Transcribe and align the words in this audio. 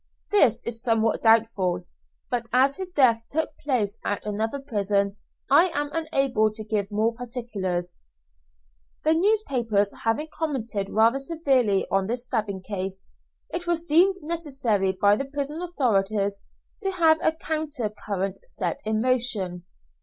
This 0.31 0.63
is 0.63 0.81
somewhat 0.81 1.21
doubtful, 1.21 1.83
but 2.31 2.47
as 2.51 2.77
his 2.77 2.89
death 2.89 3.21
took 3.29 3.55
place 3.63 3.99
at 4.03 4.25
another 4.25 4.59
prison 4.59 5.17
I 5.47 5.67
am 5.75 5.91
unable 5.93 6.51
to 6.53 6.63
give 6.63 6.89
more 6.91 7.13
particulars. 7.13 7.97
The 9.03 9.13
newspapers 9.13 9.93
having 9.93 10.29
commented 10.33 10.89
rather 10.89 11.19
severely 11.19 11.85
on 11.91 12.07
this 12.07 12.23
stabbing 12.25 12.63
case, 12.63 13.09
it 13.51 13.67
was 13.67 13.83
deemed 13.83 14.15
necessary 14.23 14.91
by 14.99 15.15
the 15.17 15.25
prison 15.25 15.61
authorities 15.61 16.41
to 16.81 16.89
have 16.93 17.19
a 17.21 17.33
counter 17.33 17.91
current 17.91 18.39
set 18.47 18.79
in 18.83 19.03
motion. 19.03 19.65